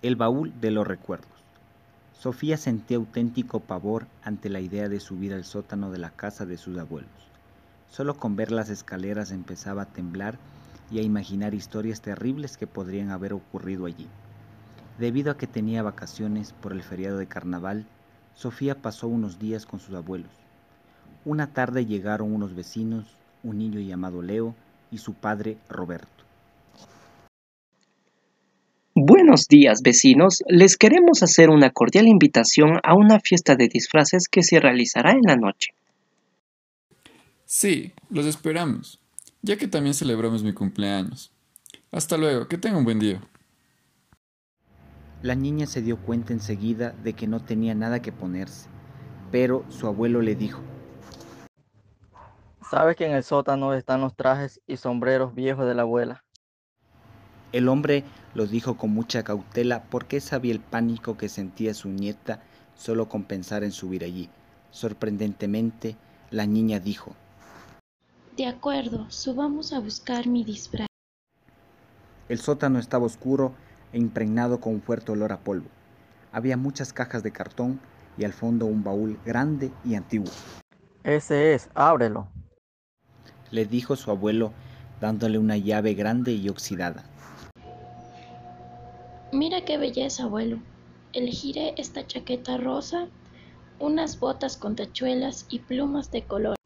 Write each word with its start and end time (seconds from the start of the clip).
El 0.00 0.14
baúl 0.14 0.52
de 0.60 0.70
los 0.70 0.86
recuerdos. 0.86 1.26
Sofía 2.12 2.56
sentía 2.56 2.98
auténtico 2.98 3.58
pavor 3.58 4.06
ante 4.22 4.48
la 4.48 4.60
idea 4.60 4.88
de 4.88 5.00
subir 5.00 5.34
al 5.34 5.42
sótano 5.42 5.90
de 5.90 5.98
la 5.98 6.10
casa 6.10 6.46
de 6.46 6.56
sus 6.56 6.78
abuelos. 6.78 7.10
Solo 7.90 8.16
con 8.16 8.36
ver 8.36 8.52
las 8.52 8.70
escaleras 8.70 9.32
empezaba 9.32 9.82
a 9.82 9.86
temblar 9.86 10.38
y 10.92 11.00
a 11.00 11.02
imaginar 11.02 11.52
historias 11.52 12.00
terribles 12.00 12.56
que 12.56 12.68
podrían 12.68 13.10
haber 13.10 13.32
ocurrido 13.32 13.86
allí. 13.86 14.06
Debido 15.00 15.32
a 15.32 15.36
que 15.36 15.48
tenía 15.48 15.82
vacaciones 15.82 16.52
por 16.52 16.70
el 16.70 16.84
feriado 16.84 17.18
de 17.18 17.26
carnaval, 17.26 17.84
Sofía 18.34 18.80
pasó 18.80 19.08
unos 19.08 19.40
días 19.40 19.66
con 19.66 19.80
sus 19.80 19.96
abuelos. 19.96 20.30
Una 21.24 21.48
tarde 21.48 21.86
llegaron 21.86 22.32
unos 22.32 22.54
vecinos, 22.54 23.04
un 23.42 23.58
niño 23.58 23.80
llamado 23.80 24.22
Leo 24.22 24.54
y 24.92 24.98
su 24.98 25.14
padre 25.14 25.58
Roberto. 25.68 26.27
Buenos 29.38 29.46
días 29.46 29.82
vecinos, 29.82 30.42
les 30.48 30.76
queremos 30.76 31.22
hacer 31.22 31.48
una 31.48 31.70
cordial 31.70 32.08
invitación 32.08 32.80
a 32.82 32.96
una 32.96 33.20
fiesta 33.20 33.54
de 33.54 33.68
disfraces 33.68 34.26
que 34.28 34.42
se 34.42 34.58
realizará 34.58 35.12
en 35.12 35.22
la 35.22 35.36
noche. 35.36 35.74
Sí, 37.44 37.92
los 38.10 38.26
esperamos, 38.26 38.98
ya 39.42 39.56
que 39.56 39.68
también 39.68 39.94
celebramos 39.94 40.42
mi 40.42 40.52
cumpleaños. 40.52 41.30
Hasta 41.92 42.16
luego, 42.16 42.48
que 42.48 42.58
tenga 42.58 42.78
un 42.78 42.84
buen 42.84 42.98
día. 42.98 43.22
La 45.22 45.36
niña 45.36 45.66
se 45.66 45.82
dio 45.82 45.98
cuenta 45.98 46.32
enseguida 46.32 46.90
de 47.04 47.12
que 47.12 47.28
no 47.28 47.38
tenía 47.38 47.76
nada 47.76 48.02
que 48.02 48.10
ponerse, 48.10 48.68
pero 49.30 49.64
su 49.68 49.86
abuelo 49.86 50.20
le 50.20 50.34
dijo, 50.34 50.60
Sabes 52.68 52.96
que 52.96 53.06
en 53.06 53.12
el 53.12 53.22
sótano 53.22 53.72
están 53.72 54.00
los 54.00 54.16
trajes 54.16 54.60
y 54.66 54.78
sombreros 54.78 55.32
viejos 55.32 55.64
de 55.64 55.76
la 55.76 55.82
abuela. 55.82 56.24
El 57.50 57.68
hombre 57.68 58.04
lo 58.34 58.46
dijo 58.46 58.76
con 58.76 58.90
mucha 58.90 59.22
cautela 59.22 59.84
porque 59.84 60.20
sabía 60.20 60.52
el 60.52 60.60
pánico 60.60 61.16
que 61.16 61.30
sentía 61.30 61.72
su 61.72 61.88
nieta 61.88 62.42
solo 62.76 63.08
con 63.08 63.24
pensar 63.24 63.64
en 63.64 63.72
subir 63.72 64.04
allí. 64.04 64.28
Sorprendentemente, 64.70 65.96
la 66.30 66.44
niña 66.44 66.78
dijo, 66.78 67.14
De 68.36 68.46
acuerdo, 68.46 69.10
subamos 69.10 69.72
a 69.72 69.80
buscar 69.80 70.26
mi 70.26 70.44
disfraz. 70.44 70.88
El 72.28 72.38
sótano 72.38 72.78
estaba 72.78 73.06
oscuro 73.06 73.54
e 73.94 73.98
impregnado 73.98 74.60
con 74.60 74.74
un 74.74 74.82
fuerte 74.82 75.12
olor 75.12 75.32
a 75.32 75.38
polvo. 75.38 75.68
Había 76.32 76.58
muchas 76.58 76.92
cajas 76.92 77.22
de 77.22 77.32
cartón 77.32 77.80
y 78.18 78.24
al 78.24 78.34
fondo 78.34 78.66
un 78.66 78.84
baúl 78.84 79.18
grande 79.24 79.72
y 79.86 79.94
antiguo. 79.94 80.30
Ese 81.02 81.54
es, 81.54 81.70
ábrelo. 81.74 82.28
Le 83.50 83.64
dijo 83.64 83.96
su 83.96 84.10
abuelo 84.10 84.52
dándole 85.00 85.38
una 85.38 85.56
llave 85.56 85.94
grande 85.94 86.32
y 86.32 86.50
oxidada. 86.50 87.04
Mira 89.32 89.62
qué 89.62 89.76
belleza, 89.76 90.24
abuelo. 90.24 90.58
Elegiré 91.12 91.74
esta 91.76 92.06
chaqueta 92.06 92.56
rosa, 92.56 93.08
unas 93.78 94.18
botas 94.18 94.56
con 94.56 94.74
tachuelas 94.74 95.44
y 95.50 95.58
plumas 95.58 96.10
de 96.10 96.22
color. 96.22 96.56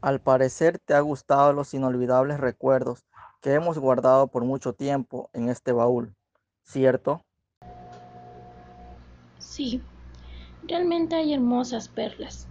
Al 0.00 0.20
parecer 0.20 0.80
te 0.84 0.94
ha 0.94 1.00
gustado 1.00 1.52
los 1.52 1.74
inolvidables 1.74 2.40
recuerdos 2.40 3.04
que 3.40 3.52
hemos 3.52 3.78
guardado 3.78 4.26
por 4.26 4.44
mucho 4.44 4.72
tiempo 4.72 5.30
en 5.32 5.48
este 5.48 5.70
baúl, 5.70 6.12
¿cierto? 6.64 7.22
Sí, 9.38 9.80
realmente 10.66 11.14
hay 11.14 11.34
hermosas 11.34 11.86
perlas, 11.86 12.48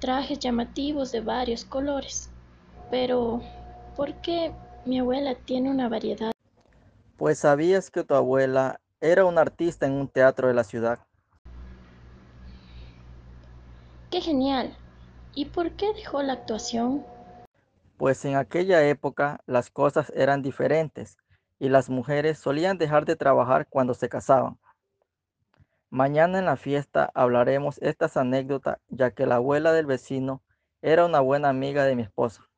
trajes 0.00 0.38
llamativos 0.38 1.12
de 1.12 1.20
varios 1.20 1.66
colores. 1.66 2.30
Pero, 2.90 3.42
¿por 3.96 4.14
qué 4.22 4.50
mi 4.86 4.98
abuela 4.98 5.34
tiene 5.34 5.70
una 5.70 5.90
variedad? 5.90 6.31
Pues 7.16 7.38
sabías 7.38 7.90
que 7.90 8.04
tu 8.04 8.14
abuela 8.14 8.80
era 9.00 9.24
una 9.24 9.40
artista 9.40 9.86
en 9.86 9.92
un 9.92 10.08
teatro 10.08 10.48
de 10.48 10.54
la 10.54 10.64
ciudad. 10.64 11.00
¡Qué 14.10 14.20
genial! 14.20 14.76
¿Y 15.34 15.46
por 15.46 15.72
qué 15.72 15.92
dejó 15.94 16.22
la 16.22 16.34
actuación? 16.34 17.04
Pues 17.96 18.24
en 18.24 18.36
aquella 18.36 18.86
época 18.86 19.40
las 19.46 19.70
cosas 19.70 20.12
eran 20.14 20.42
diferentes 20.42 21.16
y 21.58 21.68
las 21.68 21.88
mujeres 21.88 22.38
solían 22.38 22.76
dejar 22.76 23.04
de 23.04 23.16
trabajar 23.16 23.66
cuando 23.68 23.94
se 23.94 24.08
casaban. 24.08 24.58
Mañana 25.90 26.38
en 26.38 26.46
la 26.46 26.56
fiesta 26.56 27.10
hablaremos 27.14 27.78
estas 27.82 28.16
anécdotas 28.16 28.78
ya 28.88 29.12
que 29.12 29.26
la 29.26 29.36
abuela 29.36 29.72
del 29.72 29.86
vecino 29.86 30.42
era 30.80 31.06
una 31.06 31.20
buena 31.20 31.48
amiga 31.48 31.84
de 31.84 31.94
mi 31.94 32.02
esposa. 32.02 32.48